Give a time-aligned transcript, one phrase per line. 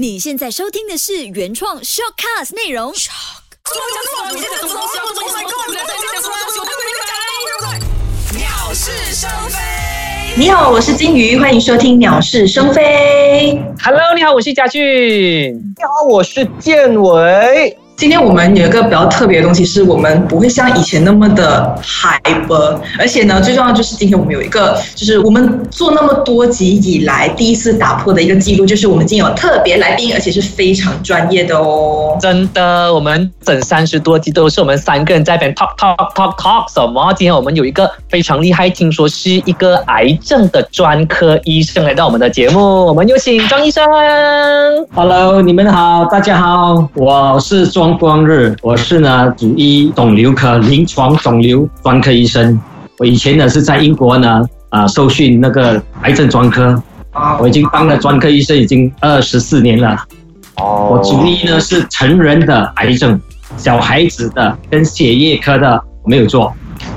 [0.00, 2.90] 你现在收听的是原创 shortcast 内容。
[8.32, 9.58] 鸟是生非。
[10.38, 13.60] 你好，我是金鱼，欢迎收听《鸟事生非》。
[13.84, 14.82] Hello，你好，我是嘉俊。
[15.76, 17.76] 你好，我是建伟。
[18.00, 32.16] 今天我们有一个比较特别的东西，是我们不会像以前那么的 hyper，而且呢，最重要就是今天我们有一个，就是我们做那么多集以来第一次打破的一个记录，就是我们今天有特别来宾，而且是非常专业的哦。
[32.18, 37.12] 真的，我们整三十多集都是我们三个人在那边 talk talk talk talk 什么？
[37.12, 43.86] 今天我们有一个非常厉害，听说是一个癌症的专科医生来到我们的节目，我们有请张医生。
[44.94, 52.58] Hello，你们好，大家好，我是庄光日，我是呢主医肿瘤科临床肿瘤专科医生。
[52.98, 56.80] 我以前呢是在英国呢啊、受训那个癌症专科，
[57.40, 59.96] 我已经当了专科医生已经二十四年了。
[60.56, 63.20] 哦我主医呢是成人的癌症，
[63.56, 66.52] 小孩子的跟血液科的我没有做。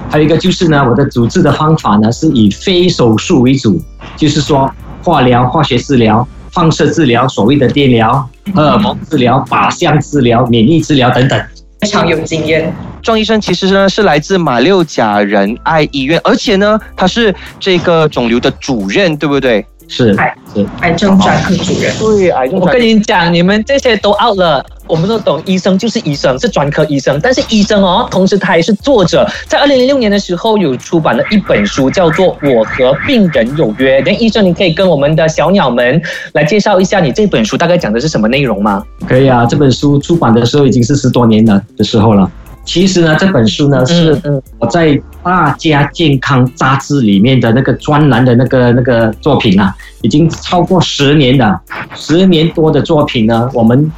[0.09, 3.81] 还有一个就是呢，我的主治的方法呢是以非手术为主，
[4.15, 4.69] 就是说
[5.03, 11.43] 化疗、化学治疗、放射治疗、所谓的电疗、荷尔蒙治疗、靶向治疗、免疫治疗等等。
[11.81, 19.65] 非常有经验，庄医生其实呢是来自马六甲仁爱医院，而且呢他是这个肿瘤的主任，对不对？
[19.95, 21.93] 是哎是，癌症专科主任。
[21.99, 22.59] 对，癌症。
[22.59, 24.65] 我跟你讲，你们这些都 out 了。
[24.87, 27.17] 我们都懂，医生就是医生，是专科医生。
[27.21, 29.25] 但是医生哦，同时他还是作者。
[29.47, 34.01] 在二零零六年的时候，有出版了一本书，叫做《我和病人有约》。
[34.05, 36.01] 那医生，你可以跟我们的小鸟们
[36.33, 38.83] 来介绍一下你这本书大概讲的是什么内容吗？
[39.07, 39.45] 可以啊。
[39.45, 42.29] 这本书出版的时候已经是十多年了的时候了。
[42.65, 44.87] 其实呢，这本书呢是嗯我在
[45.23, 51.59] 《大家健康》杂志里面的那个专栏的那个那个作品啊，已经超过十年了，
[51.95, 53.89] 十年多的作品呢，我们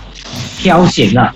[0.57, 1.33] 挑选了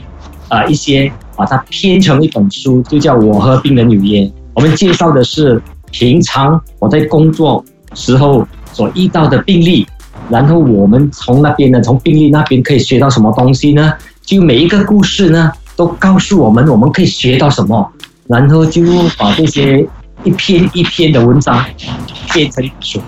[0.48, 4.22] 啊、一些，把它编成一本书，就叫《我和病人有约》。
[4.54, 5.62] 我们介绍的是
[5.92, 7.64] 平常我在工作
[7.94, 9.88] 时候所遇到的病例，
[10.30, 13.94] 然后我们从那边呢，从病例那边可以学到什么东西呢？
[14.22, 17.92] 就每一个故事呢，都告诉我们我们可以学到什么，
[18.30, 18.84] 然后就
[19.18, 19.86] 把这些
[20.24, 21.66] 一篇一篇的文章
[22.32, 23.02] 变成书。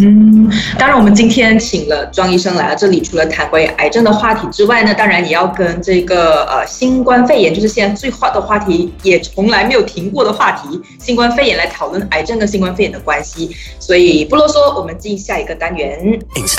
[0.00, 13.50] 嗯，当然，我们今天请了庄医生来到这里，除了谈关于癌症的话题之外呢，当然也要跟这个呃新冠肺炎，就是现在最话的话题，也从来没有停过的话题——新冠肺炎来讨论癌症跟新冠肺炎的关系。
[13.78, 15.98] 所以不啰嗦，我们进下一个单元。
[16.34, 16.56] 你知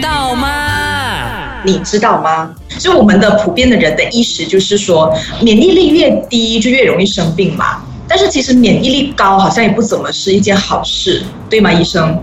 [0.00, 1.62] 道吗？
[1.64, 2.54] 你知道吗？
[2.78, 7.82] 就我们的普遍的人的意识就是说，免疫力越低，就越容易生病嘛。
[8.16, 12.18] 但是其实免疫力高好像也不怎么是一件好事，对吗，医生？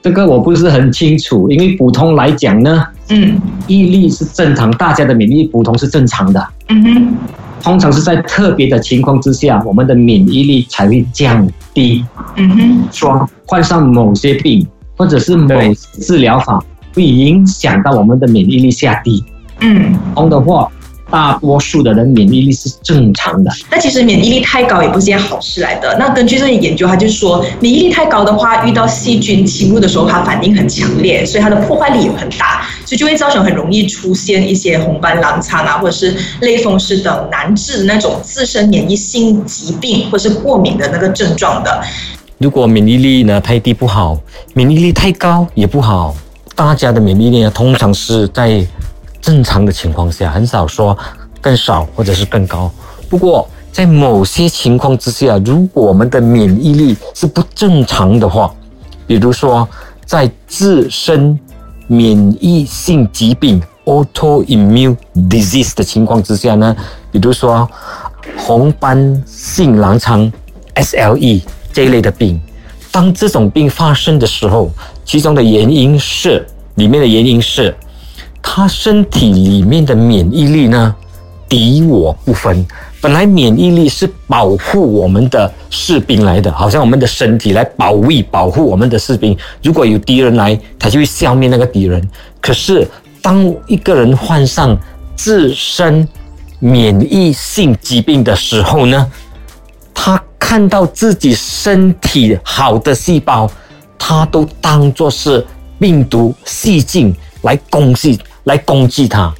[0.00, 6.48] 这个我不是很清楚，因为普通来讲呢，嗯免疫力是正常，大家的免疫力普通是正常的。
[6.68, 7.16] 嗯哼。
[7.62, 12.02] 通常是在特别的情况之下，我们的免疫力才会降低。
[12.36, 14.66] 嗯哼，说患上某些病，
[14.96, 15.54] 或者是某
[16.00, 16.64] 治疗法，
[16.94, 19.22] 会影响到我们的免疫力下低。
[19.60, 20.72] 嗯，普通的话，
[21.10, 23.50] 大多数的人免疫力是正常的。
[23.70, 25.96] 那其实免疫力太高也不是件好事来的。
[25.98, 41.82] 那根据这些研究，它就是说，免疫力太高的话，遇到细菌侵入的时候，它反应很强烈，所以它的破坏力也很大，所以就会造成很容易出现一些红斑狼疮啊，或者是类风湿等难治的那种自身免疫性疾病或者是过敏的那个症状的。
[42.38, 44.18] 如果免疫力呢太低不好，
[44.54, 46.14] 免疫力太高也不好。
[46.54, 48.64] 大家的免疫力呢，通常是在
[49.30, 50.96] 正常的情况下，很少说
[51.40, 52.68] 更少或者是更高。
[53.08, 58.52] 不过在某些情况之下，如果我们的免疫力是不正常的话，
[59.06, 59.68] 比如说
[60.04, 61.38] 在自身
[61.86, 64.96] 免疫性疾病 （autoimmune
[65.28, 66.76] disease） 的情况之下呢，
[67.12, 67.70] 比如说
[68.36, 70.28] 红斑性狼疮
[70.74, 71.42] （SLE）
[71.72, 72.40] 这一类的病，
[72.90, 74.68] 当这种病发生的时候，
[75.04, 76.44] 其中的原因是
[76.74, 77.72] 里面的原因是，
[78.52, 80.92] 他身体里面的免疫力呢
[81.48, 82.66] 敌我不分。
[83.00, 89.38] 本来免疫力是保护我们的士兵来的，好像我们的身体来保卫、保护我们的士兵。
[89.62, 92.02] 如果有敌人来，他就会消灭那个敌人。
[92.40, 92.84] 可是
[93.22, 94.76] 当一个人患上
[95.14, 96.06] 自身
[96.58, 99.12] 免疫性疾病的时候呢，
[99.94, 103.48] 他看到自己身体好的细胞，
[103.96, 105.46] 他都当作是
[105.78, 109.32] 病毒细菌来攻击，来攻击他。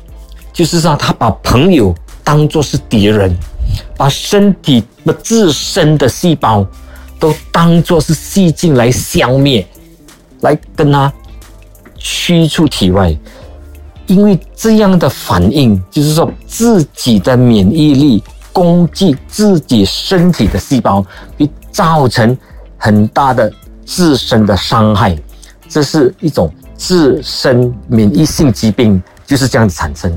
[0.53, 3.35] 就是说，他把朋友当作是敌人，
[3.97, 6.67] 把身体的自身的细胞
[7.19, 9.67] 都当作是细菌来消灭，
[10.41, 11.13] 来跟他
[11.97, 13.17] 驱出体外。
[14.07, 21.01] 因为这样的反应，就是说自己的免疫力攻击自己身体的细胞，
[21.39, 22.37] 会造成
[22.77, 23.51] 很大的
[23.87, 25.17] 自身的伤害。
[25.69, 30.11] 这是一种自身免疫性疾病，就是这样子产生。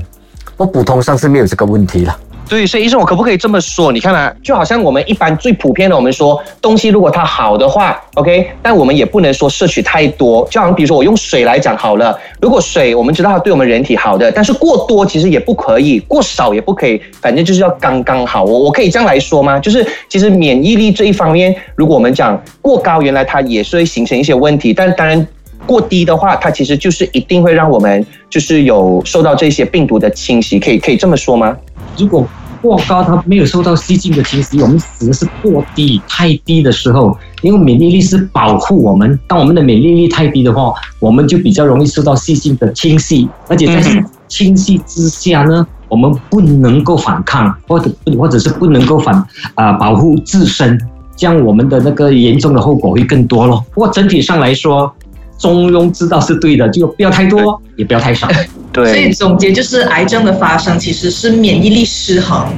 [0.56, 2.18] 我普通上是没有这个问题了。
[2.48, 3.92] 对，所以医生，我可不可以这么说？
[3.92, 10.46] 你看啊，就好像我们一般最普遍的，我们说东西如果它好的话，OK，但我们也不能说摄取太多。
[10.50, 18.42] 就好像比如说我用水来讲好了，如果水我们知道它对我们人体好的，但是过多其实也不可以，过少也不可以，反正就是要刚刚好。
[18.44, 19.58] 我我可以这样来说吗？
[19.58, 25.26] 就是其实免疫力这一方面，如果我们讲过高，原来它也是会形成一些问题，但当然
[25.66, 31.56] 过低的话，它其实就是一定会让我们就是有受到这些病毒的侵袭，可以可以这么说吗？
[31.96, 32.26] 如果
[32.60, 39.18] 过高，它没有受到细菌的侵袭，我们指的是过低、太低的时候，因为免疫力是保护我们。
[39.26, 43.82] 当我们的免疫力太低的话，我们就比较容易受到细菌的侵袭，而且在
[44.28, 49.14] 侵袭之下呢，我们不能够反抗，或者或者是不能够反
[49.56, 50.80] 啊保护自身，
[51.14, 53.62] 这样我们的那个严重的后果会更多咯。
[53.74, 54.90] 不过整体上来说，
[55.38, 58.28] 中庸之道是对的，就不要太多，也不要太少。
[58.72, 62.48] 对，所以总结就是，癌症的发生其实是免疫力失衡，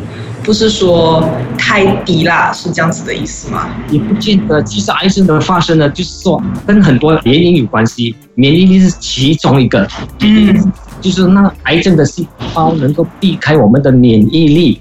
[0.43, 1.29] 不是说
[1.59, 3.69] 太低啦，是这样子的意思吗？
[3.91, 4.63] 也不见得。
[4.63, 9.87] 其实癌症的发生呢，就是说跟很多原因有关系，免疫力是其中一个。
[10.21, 14.81] 嗯，就是那癌症的细胞能够避开我们的免疫力，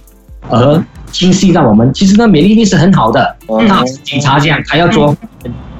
[0.49, 0.81] 而
[1.11, 1.93] 侵袭到我们。
[1.93, 3.35] 其实那免疫力是很好的，
[3.67, 5.15] 那警察这样他要做，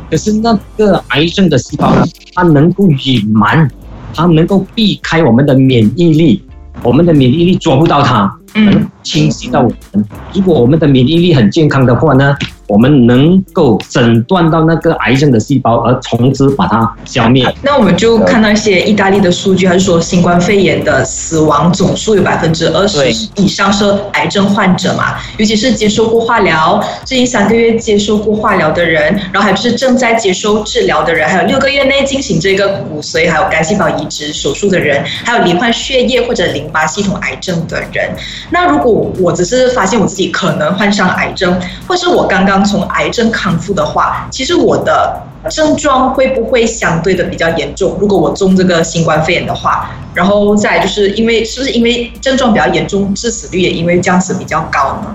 [0.09, 3.69] 可是那个癌症的细胞呢，它能够隐瞒。
[4.17, 6.41] 它能够避开我们的免疫力，
[6.81, 10.05] 我们的免疫力抓不到它，能侵袭到我们。
[10.33, 12.33] 如果我们的免疫力很健康的话呢？
[12.67, 17.45] 我们能够诊断到那个癌症的细胞，而从之把它消灭。
[17.61, 22.99] 那我们就看到一些意大利的数据，还是说新冠肺炎的死亡总数有百分之二十
[23.35, 25.15] 以上是癌症患者嘛？
[25.37, 38.09] 尤其是接受过化疗，最近三个月接受过化疗的人，然后还是正在接受治疗的人，还有六个月内进行这个骨髓还有干细胞移植手术的人，还有罹患血液或者淋巴系统癌症的人。
[38.49, 47.97] 那如果我只是发现我自己可能患上癌症，或是我刚刚刚从癌症康复的话，其实我的症状会不会相对的比较严重？
[47.99, 55.13] 如果我中这个新冠肺炎的话，然后再就是因为是不是因为症状比较严重，致死率也因为这样子比较高呢？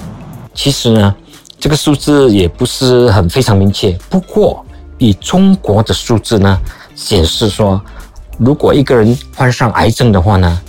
[0.52, 1.14] 其实呢，
[1.58, 3.90] 这个数字也不是很非常明确。
[4.10, 4.62] 不过
[4.98, 6.60] 以中国的数字呢，
[6.94, 7.81] 显示说，
[8.37, 10.60] 如果一个人患上癌症的话呢，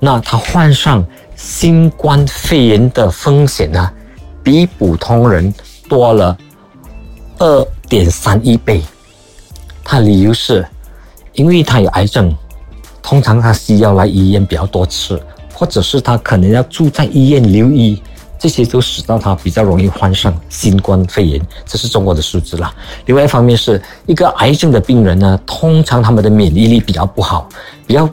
[0.00, 1.04] 那他患上
[1.36, 3.90] 新冠肺炎的风险呢，
[4.42, 5.52] 比普通人。
[5.88, 6.36] 多了
[7.38, 8.82] 二点三亿倍，
[9.82, 10.66] 他理由是，
[11.32, 12.34] 因为他有癌症，
[13.02, 15.20] 通常他需要来医院比较多次，
[15.52, 18.02] 或者是他可能要住在医院留医，
[18.38, 22.74] 这些都使到他比较容易患上新冠肺炎，这是中国的数字啦。
[23.06, 27.48] 另外一方面是一个癌症的病人呢，通常他们的免疫力比较不好，
[27.86, 28.08] 比较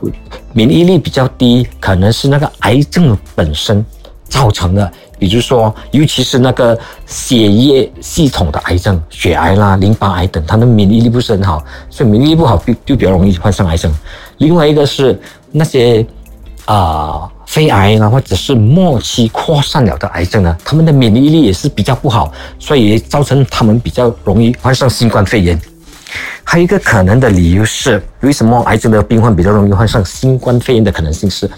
[0.52, 3.84] 免疫力比较低，可能是那个癌症本身
[4.32, 4.90] 造成的。
[5.18, 6.76] 比如说，尤其是那个
[7.06, 13.94] 血液系统的癌症，血癌啦、淋巴癌等，它的免疫力不是很好，所以免疫力不好就就比较容易患上癌症。
[14.38, 15.16] 另外一个是
[15.52, 16.04] 那些
[16.64, 25.60] 啊肺癌啦，或者是末期扩散了的癌症呢，他们的免疫力也是比较不好，所以造成他们比较容易患上新冠肺炎。
[26.42, 31.48] 还有一个可能的理由是，为什么癌症的病患比较容易患上新冠肺炎的可能性是，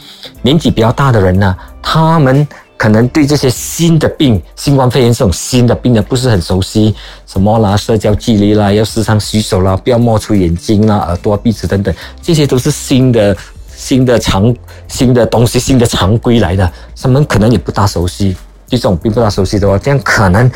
[0.42, 2.46] 年纪比较大的人呢，他们。
[2.84, 6.94] 可能对这些新的病，新冠肺炎这种新的病呢，不是很熟悉，
[7.26, 13.34] 什么啦，社交距离啦，要时常洗手啦，不要摸出眼睛啦、耳朵、鼻子等等，这些都是新的、
[13.74, 14.54] 新的常、
[14.86, 18.36] 新的东西、新的常规来的，他们可能也不大熟悉。
[18.66, 20.50] 这种并不大熟悉的话，这样可能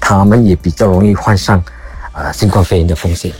[0.00, 1.62] 他们也比较容易患上
[2.14, 3.30] 呃新冠肺炎的风险。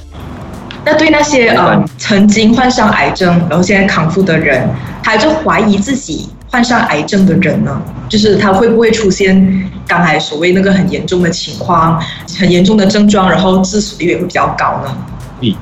[0.84, 4.68] 那对那些呃曾经患上癌症，然后现在康复的人，
[5.02, 6.28] 他就怀疑自己。
[6.56, 12.02] 患上癌症的人呢，就是他会不会出现刚才所谓那个很严重的情况，
[12.38, 14.96] 很严重的症状，然后致死率也会比较高呢？
[15.38, 15.54] 对，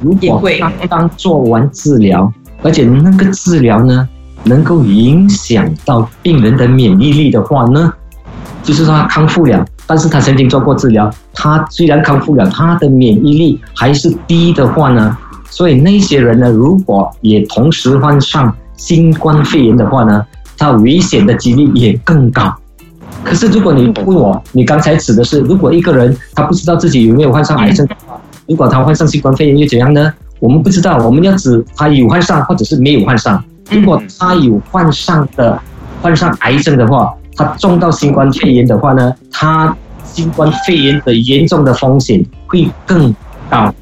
[0.00, 4.08] 如果刚刚做完治疗，而且那个治疗呢，
[4.44, 7.92] 能够影响到病人的免疫力的话呢，
[8.62, 15.14] 就是说他康复了，但是他曾经做过治疗，他虽然康复了，他的免疫力还是低的话呢，
[15.50, 18.50] 所以那些人呢，如果也同时患上。
[18.80, 20.24] 新冠肺炎的话呢，
[20.58, 22.54] 它危险的几率也更高。
[23.24, 27.86] 可是如果你问我，你刚才指的是，如果一个人他不知道自己有没有患上癌症，
[28.46, 30.12] 如果他患上新冠肺炎又怎样呢？
[30.40, 33.42] 我们不知道，我们要指他有患上或者是没有患上。
[33.70, 35.60] 如果他有患上的
[36.00, 43.14] 患上癌症的话，他中到新冠肺炎的话呢，他新冠肺炎的严重的风险会更
[43.50, 43.74] 高。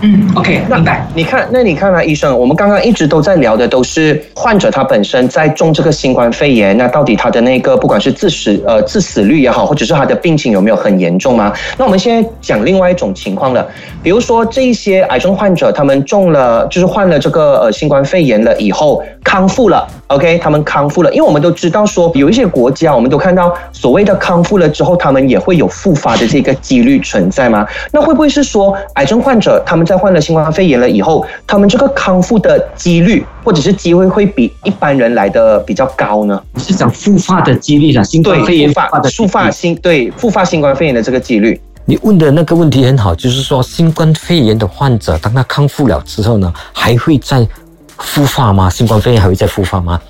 [0.00, 1.06] 嗯，OK，明白。
[1.14, 11.52] 你看，那你看啊，医生，我们刚刚一直都在聊的都是患者他本身在中这个新冠肺炎，那到底他的那个不管是致死呃致死率也好，或者是他的病情有没有很严重吗？
[11.78, 13.66] 那我们现在讲另外一种情况了，
[14.02, 27.66] 比如说这一些癌症患者，他们中了就是患了这个呃新冠肺炎了以后康复了，OK，他们康复了，因为我们都知道说有一些国家，我们都看到所谓的康复了之后，他们也会有复发的这个几率存在吗？
[27.90, 36.40] 那会不会是说癌症患者他们在患了新冠肺炎了以后，他们这个康复的几率或者是机会会比一般人来的比较高呢？
[36.52, 38.02] 你是讲复发的几率啊？
[38.02, 41.60] 新冠肺炎复发的复发新对复发新冠肺炎的这个几率。
[41.86, 47.46] 你问的那个问题很好，就是说新冠肺炎的患者，当他康复了之后呢，还会再
[47.98, 48.70] 复发吗？
[48.70, 50.00] 新冠肺炎还会再复发吗？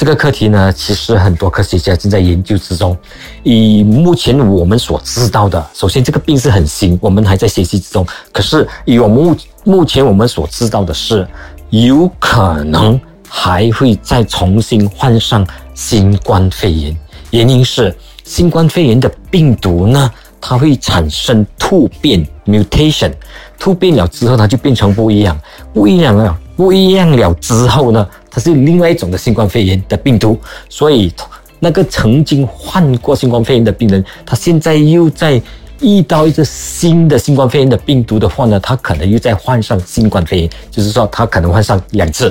[0.00, 2.96] 这个课题呢，其实很多科学家正在研究之中。
[3.42, 8.06] 以目前我们所知道的，首先这个病是很新，我们还在学习之中。
[8.32, 11.28] 可是以我们目目前我们所知道的是，
[11.68, 16.96] 有可能还会再重新患上新冠肺炎。
[17.28, 23.12] 原因是新冠肺炎的病毒呢，它会产生突变 （mutation），
[23.58, 25.38] 突变了之后，它就变成不一样，
[25.74, 30.38] 不一样了，不一样了之后呢，它是另外一种的新冠肺炎的病毒。
[30.68, 31.10] 所以，
[31.58, 35.40] 那个曾经患过新冠肺炎的病人，他现在又在
[35.80, 42.30] 遇到一个新的新冠肺炎的病毒的话呢，他可能又在患上新冠肺炎，就是说他可能患上两次。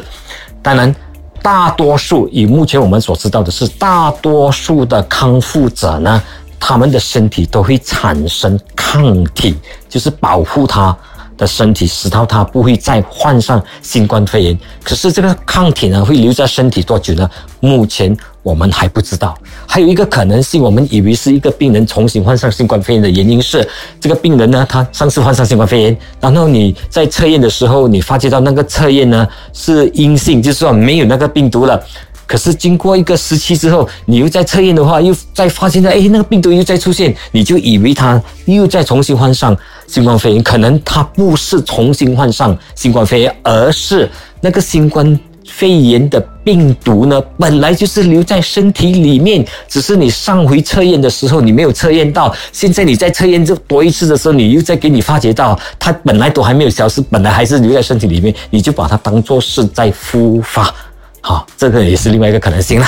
[0.62, 0.96] 当然。
[1.42, 6.22] 大多数以目前我们所知道的是，大多数的康复者呢，
[6.60, 9.56] 他们的身体都会产生抗体，
[9.88, 10.96] 就是保护他
[11.40, 14.60] 的身体，使到他不会再患上新冠肺炎。
[14.84, 17.28] 可是这个抗体呢，会留在身体多久呢？
[17.62, 19.36] 目前我们还不知道。
[19.66, 23.68] 还有一个可能性，我们以为是一个病人重新患上新冠肺炎的原因是，
[24.00, 31.82] 这个病人呢，他上次患上新冠肺炎，然后你在测验的时候，你发觉到那个测验呢是阴性，就是说没有那个病毒了。
[32.30, 39.58] 可是经过一个时期之后，你又在测验的话，又再发现到，哎，那个病毒又在出现，你就以为他又再重新患上
[39.88, 40.44] 新冠肺炎。
[40.44, 44.08] 可能他不是重新患上新冠肺炎，而是
[44.42, 60.72] 那个新冠肺炎的病毒呢，本来就是留在身体里面，只是你上回测验的时候你没有测验到，现在你在测验这多一次的时候，你又在给你发觉到，它本来都还没有消失，本来还是留在身体里面，你就把它当做是在复发。
[61.30, 62.88] 好，这个也是另外一个可能性啦。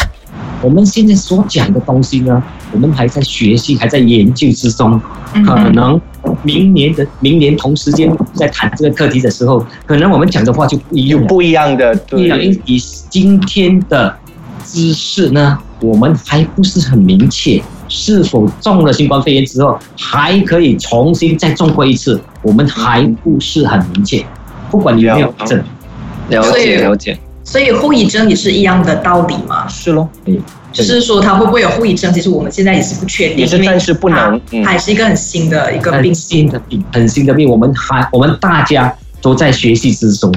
[0.64, 5.00] 我们现在所讲的东西呢，我们还在学习，还在研究之中。
[5.46, 6.02] 可能
[6.42, 11.96] 明年的明年同时间在谈这个课题的时候，可能我们讲的话就不一样，不一样的。
[11.96, 12.80] 对，以
[13.12, 14.18] 今天的
[14.66, 24.26] 知识呢，我们还不是很明确，是否中了新冠肺炎之后还可以重新再中过一次，我们还不是很明确。
[24.72, 25.64] 不管你有没有症，
[26.30, 27.16] 了解了解。
[27.52, 29.68] 所以后遗症也是一样的道理嘛？
[29.68, 30.42] 是咯，嗯，
[30.72, 32.14] 就是说它会不会有后遗症？
[32.14, 40.34] 其实我们现在也是不确定，也是暂时不能，它还是一个很新的一个病，新的病，很新的病，我们还我们大家都在学习之中。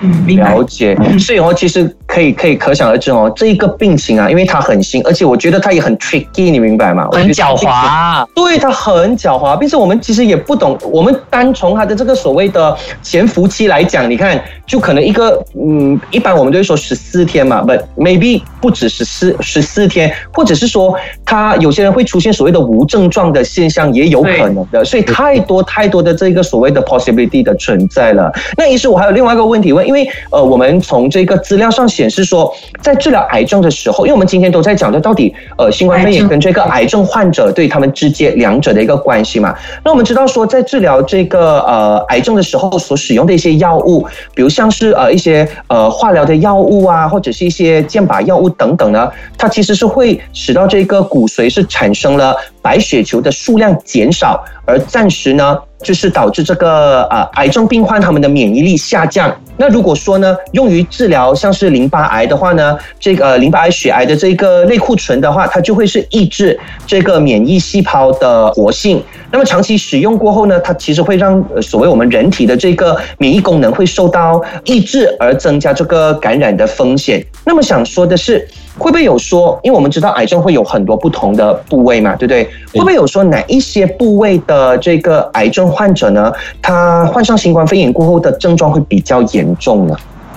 [0.00, 0.98] 嗯，了解。
[1.20, 7.08] 所以哦，其实可以可以可想而知哦，这一个病情啊，因为它很新，而且我觉得它也很 tricky，你明白吗？
[7.12, 8.26] 很狡猾。
[8.34, 10.76] 对，它很狡猾，并且我们其实也不懂。
[10.82, 24.84] 我们单从它的这个所谓的潜伏期来讲，你看，就可能一个嗯，一般我们都会说十四天嘛，but maybe 不止十四十四天，或者是说他有些人会出现所谓的无症状的现象，也有可能的。
[24.84, 28.32] 所以太多太多的这个所谓的 possibility 的存在了。
[28.56, 29.60] 那于是我还有另外一个问。
[29.60, 32.50] 题问，因为呃，我们从这个资料上显示说，
[32.80, 39.54] 在治疗癌症的时候，因为我们今天都在讲的到底呃，新冠肺炎跟这个癌症患者对他们之间两者的一个关系嘛。
[39.84, 55.58] 那我们知道说，在治疗这个呃癌症的时候所使用的一些药物，比如像像是呃一些呃化疗的药物啊，或者是一些健靶药物等等呢，它其实是会使到这个骨髓是产生了白血球的数量减少，而暂时呢。
[55.82, 59.34] 就是导致这个呃癌症病患他们的免疫力下降。
[59.56, 69.02] 那如果说呢，用于治疗像是淋巴癌的话呢，这个淋巴癌血癌的这个类固醇的话，它就会是抑制这个免疫细胞的活性。
[69.30, 77.22] 那么长期使用过后呢，它其实会让所谓我们人体的这个免疫功能会受到抑制，而增加这个感染的风险。
[77.44, 78.48] 那么想说的是。
[78.80, 82.44] 会不会有说，因为我们知道癌症会有很多不同的部位嘛，对不对？
[82.72, 86.32] 会不会有说哪一些部位的这个癌症患者呢，
[86.62, 89.94] 他患上新冠肺炎过后的症状会比较严重呢？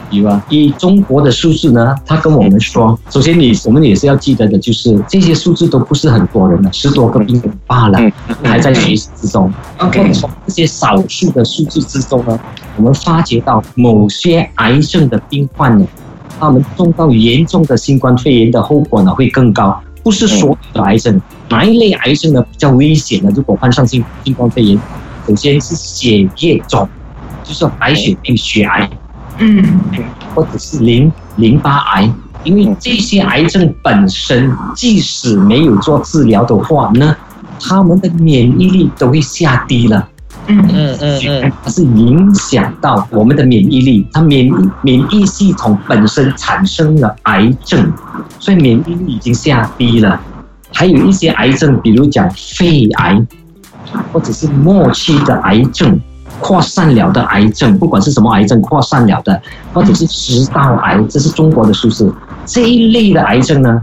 [0.09, 7.97] 有啊，以中国的数字呢，他跟我们说，首先你我们也是要记得的，就是这些数字都不是很多人了，十多个病人罢了，
[8.43, 9.51] 还在学习之中。
[9.79, 12.39] OK 从这些少数的数字之中呢，
[12.77, 15.88] 我们发觉到某些癌症的病患呢，
[16.39, 19.81] 他们中到严重的新冠肺炎的后果呢会更高。
[20.03, 23.31] 不是所有的癌症，哪一类癌症呢比较危险呢？
[23.33, 24.77] 如果患上新新冠肺炎，
[25.25, 26.85] 首先是血液肿，
[27.43, 28.89] 就是白血病、血癌。
[29.39, 29.79] 嗯
[30.35, 32.13] 或者是淋淋巴癌，
[32.43, 37.15] 因为这些癌症本身即使没有做治疗的话呢，
[37.59, 40.09] 他们的免疫力都会下低了。
[40.47, 47.91] 嗯嗯嗯嗯，它是影响到我们的免疫力，它免疫免疫系统本身产生了癌症，
[48.39, 50.19] 所以免疫力已经下低了。
[50.73, 53.25] 还有一些癌症，比如讲肺癌，
[54.12, 56.00] 或者是末期的癌症、
[56.39, 62.13] 扩散了的癌症，不管是什么癌症扩散了的，或者是食道癌，这是中国的数字。
[62.45, 63.81] 这一类的癌症呢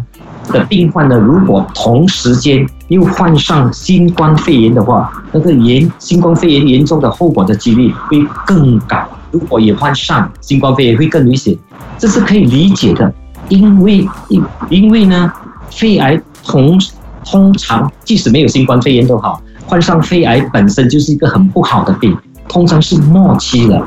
[0.50, 8.98] 的病患呢，如果同时间又患上新冠肺炎的话，那个严新冠肺炎严重的后果的几率会更高。
[9.30, 11.56] 如果也患上新冠肺炎，会更危险，
[11.98, 13.12] 这是可以理解的。
[13.48, 15.32] 因为因因为呢，
[15.70, 16.78] 肺癌同
[17.24, 22.16] 通常即使没有新冠肺炎都好，患上肺癌本身就是一个很不好的病，
[22.48, 23.80] 通常是末期的，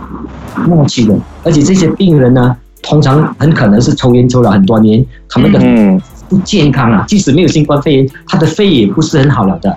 [0.65, 6.01] 末期的，而且这些病人呢，通常很可能是抽烟抽了很多年，他们的嗯
[6.33, 9.69] 不健康啊，即使没有新冠肺炎，他的肺也不是很好了的，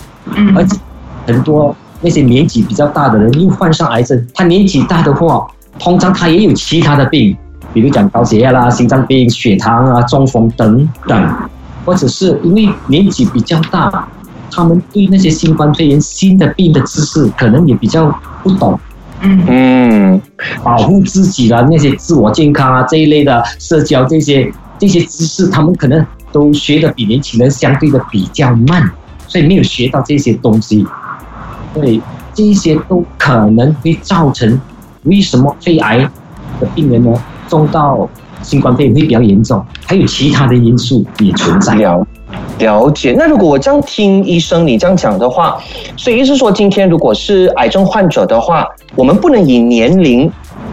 [0.54, 0.78] 而嗯且
[1.26, 5.46] 很多那些年纪比较大的人又患上癌症，他年纪大的话，
[5.78, 7.36] 通常他也有其他的病，
[7.74, 11.34] 比如讲高血压啦、心脏病、血糖啊、中风等等，
[11.84, 14.08] 或者是因为年纪比较大，
[14.50, 18.08] 他们对那些新冠肺炎新的病的知识可能也比较
[18.42, 18.80] 不懂，
[19.20, 20.22] 嗯嗯。
[20.62, 26.04] 保护自己的那些自我健康啊这一类的社交这些这些知识，他们可能
[26.36, 28.82] 都学的比年轻人相对的比较慢，
[29.26, 30.86] 所以没有学到这些东西，
[31.72, 31.98] 所以
[32.34, 34.60] 这一些都可能会造成
[35.04, 36.00] 为什么肺癌
[36.60, 37.10] 的病人呢
[37.48, 38.06] 中到
[38.42, 41.74] 新冠肺炎会比较严重，还有其他的因素也存在。
[41.76, 42.06] 了
[42.58, 43.14] 了解。
[43.16, 45.56] 那如果我这样听医生你这样讲的话，
[45.96, 50.30] 所以意思是说，今天如果是癌症患者的话，我们不能以年龄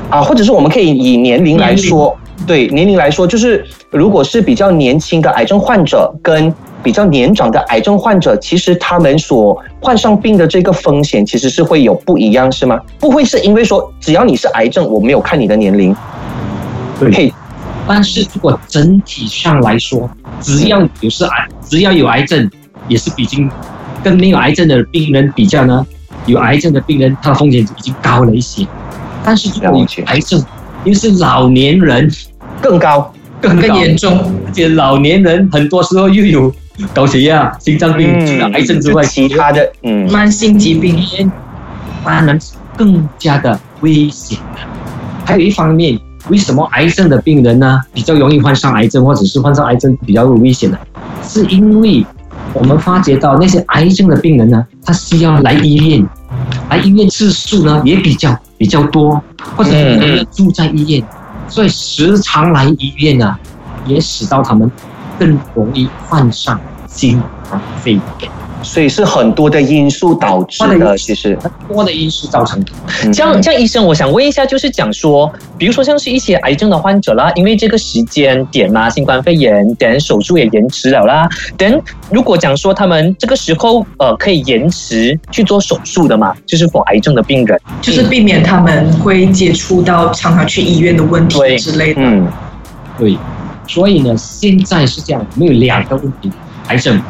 [0.10, 2.14] 啊，或者是我们可以以年龄来说，
[2.46, 12.78] 对年龄来说，就是如果是比较年轻的癌症患者跟比较年长的癌症患者，其实他们所患上病的这个风险其实是会有不一样，是吗？
[13.00, 15.96] 不会是因为说只要你是癌症，我没有看你的年龄，
[17.00, 17.34] 对
[17.88, 20.10] 但是如果整体上来说，
[20.42, 22.50] 只要有是癌，只要有癌症，
[22.88, 23.50] 也是比经
[24.04, 25.86] 跟没有癌症的病人比较呢，
[26.26, 28.66] 有癌症的病人他的风险已经高了一些。
[29.24, 30.44] 但是如果有癌症，
[30.84, 32.12] 又是老年人
[32.62, 33.14] 更高。
[33.42, 34.18] 更高更严重。
[34.46, 36.54] 而且老年人很多时候又有
[36.94, 40.98] 高血压、心脏病，除了癌症之外，其他的，嗯，慢性疾病，
[42.06, 42.40] 当然
[42.78, 44.62] 更加的危险的。
[45.26, 50.78] 还有一方面，为什么癌症的病人呢比较容易患上癌症，或者是患上癌症比较危险呢？
[51.22, 52.06] 是因为
[52.54, 56.08] 我们发觉到那些癌症的病人呢，他需要来医院，
[56.70, 58.34] 来医院次数呢也比较
[58.64, 59.22] 比较多，
[59.58, 61.04] 或者是住在医院，
[61.50, 63.38] 所以时常来医院呢，
[63.86, 64.72] 也使到他们
[65.20, 68.43] 更容易患上新冠肺炎。
[68.64, 71.38] 所以是很多的因素导致的，其实。
[71.42, 72.72] 很多的因素造成的。
[73.04, 81.28] 嗯这样，这样，医生，我想问一下，就是讲说，比如说像是一些癌症的患者啦，因为这个时间点嘛，新冠肺炎，等手术也延迟了啦。
[81.58, 92.02] 等如果讲说他们这个时候呃可以延迟去做手术的嘛，就是否癌症的病人，就是避免他们会接触到常常去医院的问题之类的。
[92.02, 92.28] 嗯
[92.98, 93.18] 对，
[93.68, 96.32] 所以呢，现在是这样，我们有两个问题：
[96.68, 97.02] 癌症、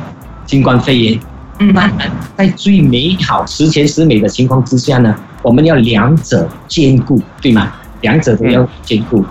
[0.48, 1.20] 新冠肺炎。
[1.69, 7.73] 嗯当然，在最美好、十全十美的情况之下呢，我们要两者兼顾，对吗？
[8.02, 9.23] 两者都要兼顾。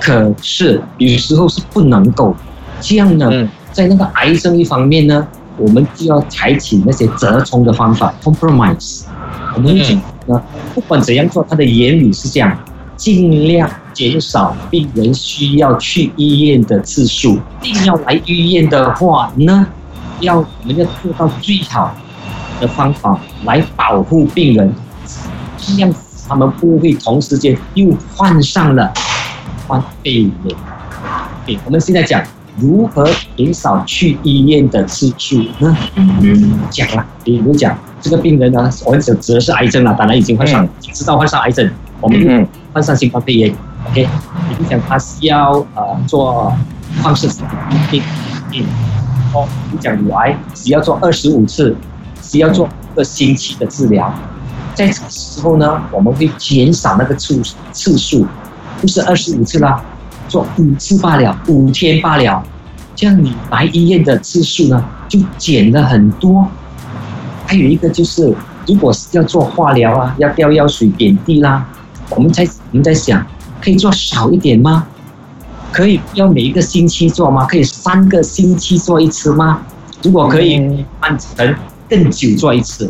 [0.00, 2.34] 可是有时候是不能够
[2.80, 3.28] 这样呢。
[3.32, 9.02] 嗯在那个癌症一方面呢，我们就要采取那些折中的方法 （compromise）。
[9.56, 10.40] 我们讲呢，
[10.72, 12.56] 不管怎样做，他的原理是这样：
[12.96, 17.36] 尽量减少病人需要去医院的次数。
[17.64, 19.66] 一定要来医院的话呢，
[20.20, 21.94] 要我们要做到最好
[22.60, 24.72] 的方法来保护病人，
[25.58, 25.92] 这样
[26.28, 28.92] 他们不会同时间又患上了
[29.66, 30.32] 患肺炎。
[31.46, 32.22] 对，我们现在讲
[32.56, 35.42] 如何减少去医院的次数。
[35.58, 35.76] 呢？
[35.96, 42.46] 嗯讲了，比如讲这个病人呢，我们指指的是癌症了，当然已经患上，知道患上癌症，我们嗯。
[42.74, 43.54] 患上新冠肺炎
[43.88, 44.02] ，OK，
[44.48, 46.52] 比如讲他需要呃做
[47.00, 47.46] 放射性
[47.88, 48.02] 病
[48.50, 48.66] 病，
[49.34, 51.76] 哦，比如讲乳癌只要做二十五次，
[52.22, 54.14] 需要做一个星期的治疗，
[54.74, 57.42] 在这个时候呢，我们会减少那个次
[57.72, 58.24] 次数，
[58.80, 59.82] 不是二十五次啦，
[60.28, 62.42] 做五次罢了，五天罢了，
[62.94, 66.46] 这样你来医院的次数呢就减了很多。
[67.46, 68.32] 还有一个就是，
[68.66, 71.66] 如果是要做化疗啊，要吊药水、点滴啦，
[72.10, 73.24] 我们在我们在想，
[73.60, 74.86] 可以做少一点吗？
[75.74, 77.44] 可以要每一个星期做吗？
[77.46, 79.60] 可以三个星期做一次吗？
[80.04, 81.52] 如果可以，换成
[81.90, 82.88] 更久做一次。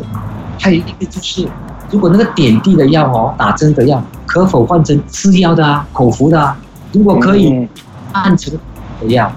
[0.59, 1.47] 还有一个就是，
[1.89, 6.55] 如果那个点滴的药哦，打针的药，可否换成吃药的啊，口服的啊？
[6.91, 7.67] 如果可以嗯，
[8.11, 8.53] 按成
[9.01, 9.31] 的药，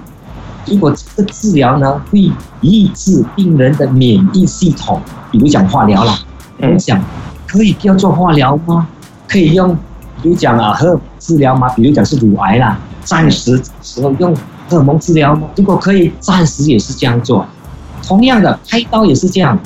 [0.67, 2.31] 如果这个治疗呢会
[2.61, 6.19] 抑制病人的免疫系统，比如讲化疗啦，
[6.59, 7.01] 我嗯们讲
[7.47, 8.87] 可以不要做化疗吗？
[9.27, 9.75] 可以用，
[10.21, 11.67] 比如讲啊和治疗吗？
[11.69, 12.77] 比如讲是乳癌啦，
[13.09, 14.35] 暂时时候用
[14.67, 15.47] 荷尔蒙治疗吗？
[15.55, 17.43] 如果可以，暂时也是这样做。
[18.03, 19.57] 同样的，开刀也是这样。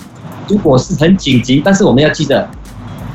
[0.48, 2.48] 如果是很紧急，但是我们要记得，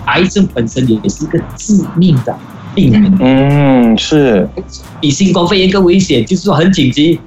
[0.05, 2.37] 癌症本身也是一个致命的
[2.75, 3.17] 病人。
[3.21, 4.47] 嗯，是，
[5.01, 7.19] 比新冠肺炎更危险，就是说很紧急，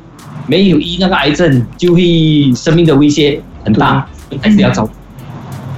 [0.45, 4.07] 没有医那个癌症，就会生命的威胁很大，
[4.43, 4.87] 还是要找。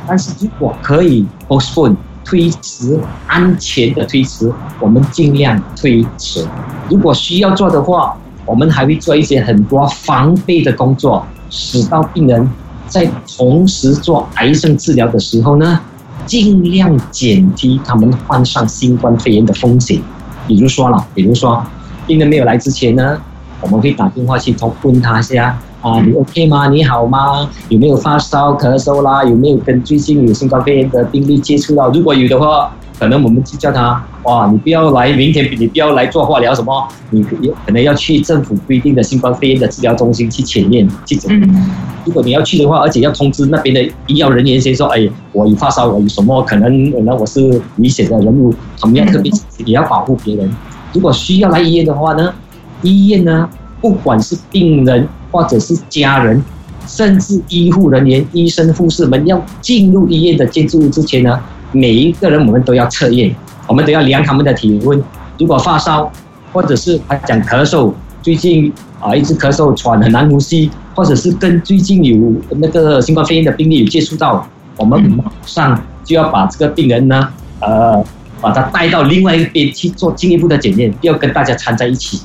[0.05, 6.45] 但是如果可以 postpone 推迟，安全的推迟，我们尽量推迟。
[6.89, 12.49] 如果需要做的话，我们还会做一些很多防备的工作，使到病人
[12.87, 15.79] 在同时做癌症治疗的时候呢，
[16.25, 20.01] 尽量减低他们患上新冠肺炎的风险。
[20.47, 21.65] 比如说了，比如说
[22.05, 23.17] 病人没有来之前呢，
[23.61, 26.69] 我们会打电话去通问他一下啊，你 OK 吗？
[26.69, 27.49] 你好吗？
[27.67, 29.21] 有没有发烧、咳嗽啦？
[29.25, 31.89] 有没有跟最近有新冠肺炎的病例接触到？
[31.89, 41.29] 如果有的话，可能我们就叫他哇，你不要来，明天你不要来做化疗什么，你可能要去政府规定的新冠肺炎的治疗中心去检验去诊。
[41.41, 41.71] 嗯
[42.05, 49.31] 如果你要去的话，而且要通知那边的医药人员先说，哎，我有发烧，我有什么可能，可能我是危险的人物，他们要特别
[49.65, 50.53] 也要保护别人。
[50.91, 52.33] 如果需要来医院的话呢，
[52.81, 56.41] 医院呢，不管是病人或者是家人，
[56.85, 61.39] 甚至医护人员、医生、护士们要进入医院的建筑物之前呢，
[61.71, 63.35] 每一个人我们都要测验，
[63.67, 65.03] 我们都要量他们的体温。
[65.39, 66.11] 如果发烧，
[66.51, 67.91] 或者是他讲咳嗽，
[68.21, 72.15] 最近啊一直咳嗽喘很难呼吸，或者是跟最近有
[72.57, 77.27] 那个新冠肺炎的病例有接触到，我们马上就要把这个病人呢，
[77.59, 78.05] 呃，
[78.39, 82.21] 把他带到另外一边去做进一步的检验，不要跟大家掺在一起。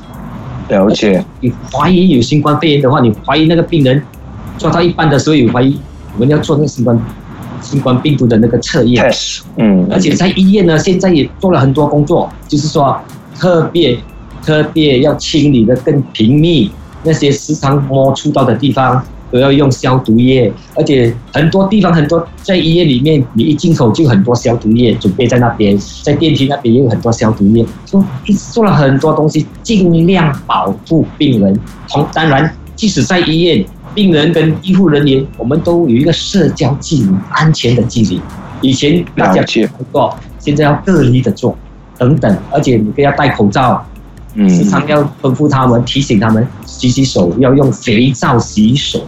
[0.68, 4.02] 了解，你怀疑有新冠肺炎的话，你怀疑那个病人
[4.56, 5.78] 做到一半的时候有怀疑，
[6.14, 6.98] 我们要做那个新冠
[7.60, 9.04] 新冠病毒的那个测验。
[9.04, 13.00] test，嗯，而且在医院呢，现在也做了很多工作，就是说
[13.38, 13.98] 特别
[14.42, 16.70] 特别要清理的更频密，
[17.02, 28.02] 那些时常摸触到的地方都要用消毒液，而且很多地方很多在医院里面，你一进口就很多消毒液准备在那边，在电梯那边也有很多消毒液，就
[28.52, 31.58] 做了很多东西，尽量保护病人。
[31.88, 33.64] 同当然，即使在医院，
[33.94, 38.20] 病人跟医护人员，我们都有一个社交距离、安全的距离。
[38.60, 41.56] 以前大家了解做，现在要隔离的做，
[41.96, 43.84] 等等，而且你都要戴口罩，
[44.34, 49.00] 时嗯，常要吩咐他们、提醒他们洗洗手，要用肥皂洗手。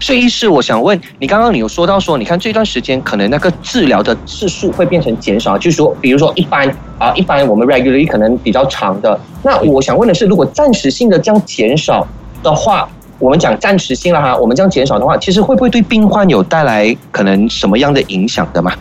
[0.00, 12.06] 所以医师，我想问你，刚刚你有说到说，你看这段时间可能那个治疗的次数会变成减少，就是说，比如说一般啊、一般我们 regularly 可能比较长的，那我想问的是，如果暂时性的这样减少
[12.42, 18.72] 的话，我们讲暂时性了哈，我们这样减少的话，其实会不会对病患有带来可能什么样的影响的嘛？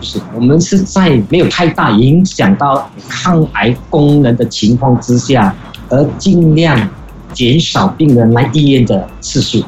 [0.00, 5.54] 就是我们是在没有太大影响到抗癌功能的情况之下，
[5.88, 6.88] 而尽量
[7.32, 9.62] 减少病人来医院的次数。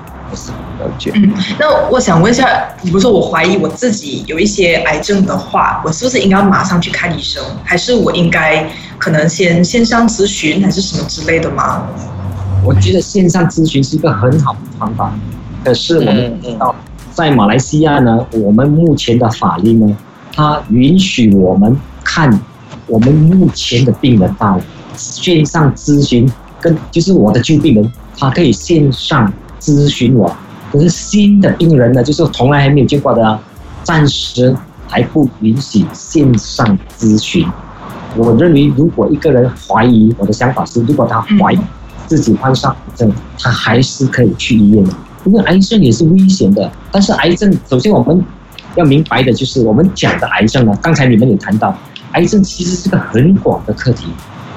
[0.86, 2.46] 了解，嗯，那我想问一下，
[2.82, 8.68] 比如说我怀疑我自己有一些癌症的话，我是不是应该马上去看医生，还是我应该
[8.98, 11.86] 可能先线上咨询，还是什么之类的吗？
[12.64, 15.12] 我觉得线上咨询是一个很好的方法，
[15.64, 16.74] 可是我们知道，
[17.12, 19.96] 在马来西亚呢，我们目前的法律呢，
[20.34, 22.40] 它允许我们看
[22.86, 24.60] 我们目前的病人到
[24.96, 30.34] 线上咨询，跟就是我的旧病人，他可以线上咨询我。
[30.72, 33.40] 可是新的病人呢，就是从来还没有见过的啊，
[33.82, 34.54] 暂时
[34.88, 37.46] 还不允许线上咨询。
[38.16, 41.58] 我认为，如果一个人怀疑，我的想法是，如果他怀疑
[42.06, 44.92] 自己患上癌症，他还是可以去医院的，
[45.24, 46.70] 因为癌症也是危险的。
[46.90, 48.24] 但是癌症，首先我们
[48.74, 51.76] 要明白的就是，我们讲的癌症呢，刚才你们也谈到，
[52.12, 54.06] 癌症其实是个很广的课题。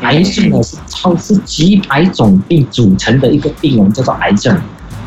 [0.02, 4.58] 癌症呢是超是几百种病组成的一个病，我们叫做癌症。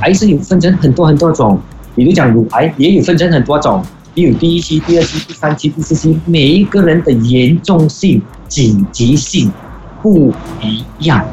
[0.02, 1.60] 癌症有分成很多很多种，
[1.94, 3.82] 比如讲乳癌也有分成很多种，
[4.14, 9.50] 也有第一期、第二期、第三期、第四期，每一个人的严重性、紧急性
[10.02, 11.24] 不一样。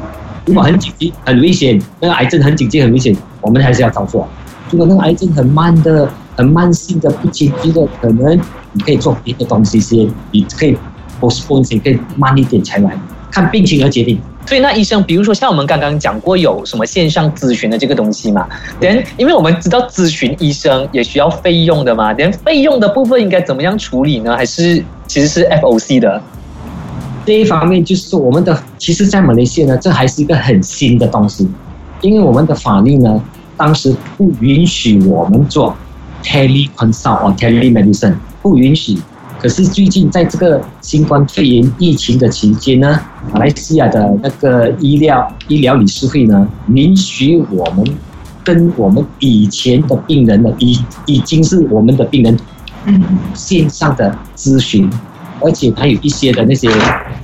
[0.46, 4.26] 如果很紧急、很危险，那个癌症很紧急、很危险，我们还是要照做。
[4.70, 8.40] 如果那个癌症很慢的、很慢性的、不紧急的，可能
[8.72, 10.76] 你可以做别的东西先，你可以
[11.20, 12.96] postpone 先，可以慢一点才来。
[13.32, 14.20] 看病情而决定，
[14.50, 18.48] 所以那医生，比如说像我们刚刚讲过有什么线上咨询的这个东西嘛，
[18.80, 24.36] 连因为我们知道咨询医生也需要费用的嘛，连费用的部分应该怎么样处理呢？
[24.36, 26.20] 还是其实是 FOC 的
[27.24, 31.48] 这一方面，就是说我们的其实，在马来西亚呢，这还是一个很新的东西，
[32.00, 33.22] 因为我们的法律呢，
[33.56, 35.76] 当时不允许我们做
[36.24, 38.98] teleconsult 或 telemedicine，不允许。
[39.40, 43.00] 可是最近在这个新冠肺炎疫情的期间呢，
[43.32, 47.82] 马来西亚的那个医疗医疗理事会呢，允许我们
[48.44, 52.38] 跟我们以前的病人呢，已已经是我们的病人，
[53.32, 54.90] 线上的咨询，
[55.42, 56.68] 而且还有一些的那些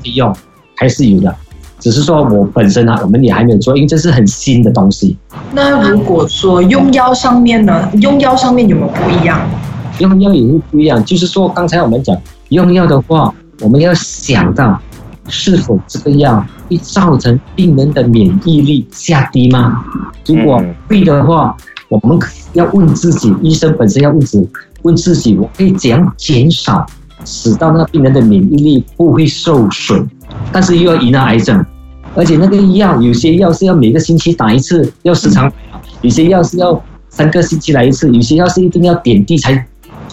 [0.02, 0.35] 费用
[0.76, 1.35] 还是有的，
[1.79, 5.14] 只是说我本身呢，我们也还没有做，因为这是很新的东西。
[5.52, 9.38] 那如果说用药上面呢，用药上面有没有不一样？
[9.98, 12.16] 用药也是不一样，就是说刚才我们讲
[12.50, 14.80] 用药的话，我们要想到
[15.28, 19.85] 是否这个药会造成病人的免疫力下低吗？
[20.26, 21.56] 如果会的话，
[21.88, 22.18] 我们
[22.52, 24.46] 要问自己，医生本身要问自
[24.82, 26.85] 问自己，我可以怎样减少，
[27.24, 30.06] 使到那个病人的免疫力不会受损，
[30.52, 31.64] 但是又要赢了癌症，
[32.14, 35.50] 而且那个药有些药是要每个星期打一次，要时常，
[36.02, 39.66] 有些药是要三个星期来一次，有些药是一定要点滴才。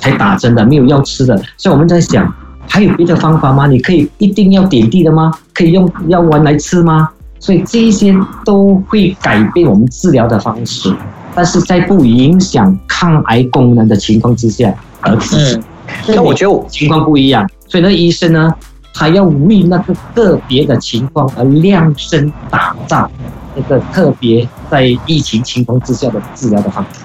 [0.04, 2.30] 才打针的，没有药吃的，所以我们在想，
[2.68, 3.68] 还有别的方法吗？
[3.68, 5.32] 你可以一定要点滴的吗？
[5.54, 7.10] 可以用药丸来吃吗？
[7.40, 8.14] 所以这些
[8.44, 10.94] 都会改变我们治疗的方式，
[11.34, 15.58] 但是在不影响抗癌功能的情况之下而吃。
[16.10, 18.54] 那我觉得情况不一样，所以那医生呢，
[18.94, 23.10] 他要为那个个别的情况而量身打造
[23.56, 27.03] 那个特别在疫情情况之下的治疗的方式。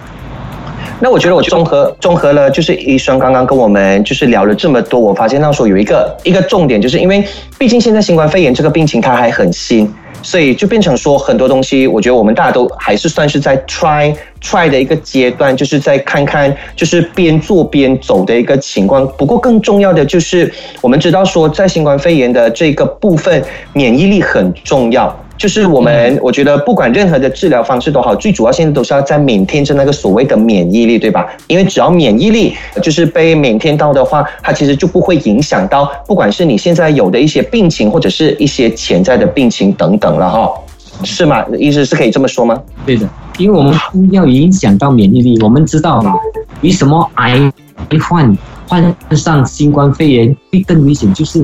[1.00, 7.24] 那我觉得我综合综合了，就是医生刚刚跟我们就是聊了这么多，我发现到说有一个一个重点，就是因为
[7.56, 19.06] 毕竟现在新冠肺炎这个病情它还很新，所以就变成说很多东西，我觉得我们大家都还是算是在 try try 的一个阶段，就是在看看就是边做边走的一个情况。
[19.16, 23.40] 不过更重要的就是我们知道说，在新冠肺炎的这个部分，
[23.72, 25.16] 免疫力很重要。
[25.38, 31.28] 就是我们，我觉得不管任何的治疗方式都好，最主要现在都是要在缅天着那个所谓的免疫力，对吧？
[31.46, 40.50] 因为只要免疫力就是被缅天到的话，它其实就不会影响到，不管是你现在有的一些病情，或者是一些潜在的病情等等了哈，
[41.04, 41.44] 是吗？
[41.56, 42.60] 意思是可以这么说吗？
[42.84, 43.72] 对的，因为我们
[44.10, 45.40] 要影响到免疫力。
[45.40, 46.14] 我们知道嘛
[46.62, 47.52] 为什么癌
[48.08, 51.38] 患患上新冠肺炎会更危险，就是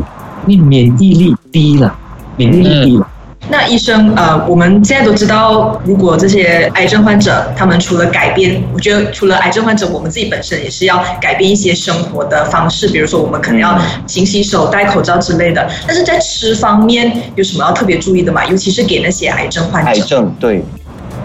[0.48, 1.96] 因为免疫力低了，
[2.36, 3.08] 免疫力低了。
[3.50, 15.70] 那医生，呃，我们现在都知道，如果这些癌症患者，他们除了改变，我觉得除了癌症患者，我们自己本身也是要改变一些生活的方式，比如说我们可能要勤洗手、戴口罩之类的。
[15.86, 18.44] 但是在吃方面有什么要特别注意的吗？
[18.46, 19.90] 尤其是给那些癌症患者。
[19.90, 20.64] 癌症对，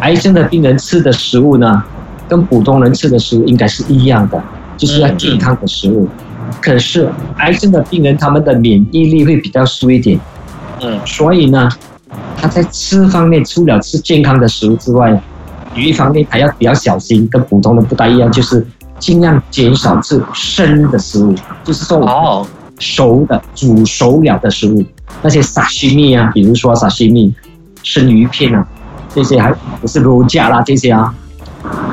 [0.02, 1.82] 癌症的病人吃的食物呢，
[2.28, 4.42] 跟普通人吃的食物应该是一样的，
[4.76, 6.08] 就是要健康的食物。
[6.62, 10.20] 可是癌症的病人他们的免疫力会比较输一点，
[10.82, 11.70] 嗯，所以呢。
[12.38, 15.12] 他在吃方面，除了吃健康的食物之外，
[15.76, 18.66] 有一方面还要比较小心，跟普通的不大一样，就是
[18.98, 22.46] 尽量减少吃生的食物，就是说哦，
[22.80, 24.84] 熟的、煮熟了的食物，
[25.22, 27.34] 那些沙西米啊，比如说沙西米、
[27.84, 28.66] 生鱼片啊，
[29.14, 31.14] 这些还不是肉架啦，这些啊，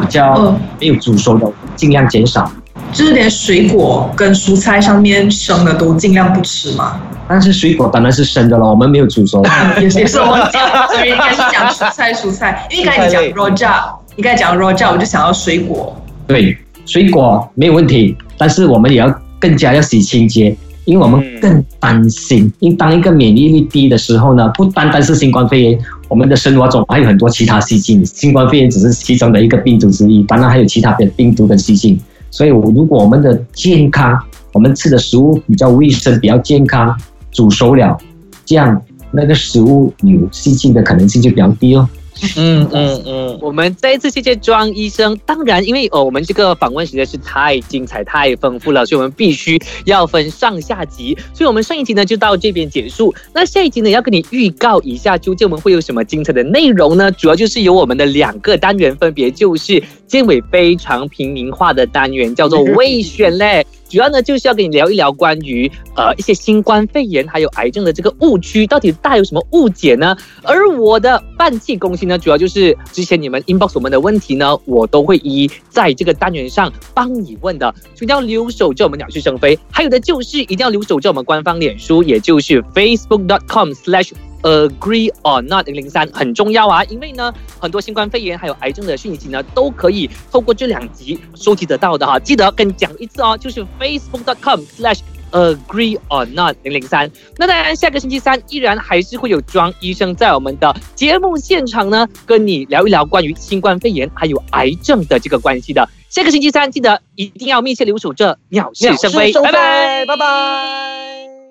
[0.00, 2.50] 比较没有煮熟的，尽量减少。
[2.96, 6.98] 就是连水果跟蔬菜上面生的都尽量不吃嘛。
[7.28, 9.44] 但是水果当然是生的了，我们没有煮熟。
[9.78, 12.66] 也是我讲， 所以应该是讲蔬菜蔬菜。
[12.70, 13.84] 因为刚才你讲 raw j a
[14.16, 15.94] 你刚才讲 raw j a 我就想要水果。
[16.26, 16.56] 对，
[16.86, 20.56] 水果没有问题，但是我们也要更加要洗清洁，
[20.86, 25.78] 因为我们更担心，因为当一个免疫力低的时候呢，不单单是新冠肺炎，
[26.08, 32.00] 我们的生活中还有很多其他细菌，新冠肺炎只是其中的一个病毒之一，当然还有其他的病毒跟细菌。
[32.36, 34.20] 所以，如果我们的健康，
[34.52, 36.94] 我们吃的食物比较卫生、比较健康。
[37.30, 37.96] 煮熟了，
[38.44, 38.78] 这样
[39.10, 41.88] 那个食物有细菌的可能性就比较低哦。
[42.36, 45.18] 嗯 嗯嗯，我们再一次谢谢庄医生。
[45.26, 51.16] 当然，因为哦我们这个访问实在是太精彩、太丰富了，所以我们必须要分上下集。
[51.34, 53.14] 所以我们上一集呢就到这边结束。
[53.32, 57.10] 那下一集呢要跟你预告一下，究竟我们会有什么精彩的内容呢？
[57.12, 63.66] 主要就是有我们的两个单元，分别就是建伟非常平民化的单元，叫做未选嘞。
[63.88, 70.16] 主要呢就是要跟你聊一聊关于呃一些新冠肺炎还有癌症的这个误区，到底大有什么误解呢？
[70.42, 79.58] 而我的半气攻心呢，主要就是之前你们 inbox 我们的问题呢，我都会一一在这个单元上帮你问的，所以要留守着我们鸟是生飞。
[79.70, 84.12] 还有的就是一定要留守着我们官方脸书，也就是 facebook.com/slash
[84.46, 92.18] agree or not 零零三很重要啊，因为呢很多新冠肺炎还有癌症的讯息呢，都可以透过这两集收集得到的哈。
[92.20, 95.00] 记得跟你讲一次哦，就是 facebook.com/slash
[95.32, 97.10] agree or not 零零三。
[97.36, 105.88] 那当然，下个星期三依然还是会有庄医生在我们的节目现场呢，跟你聊一聊关于新冠肺炎还有癌症的这个关系的。
[106.08, 111.45] 下个星期三记得一定要密切留守这鸟是生非，拜拜，拜拜。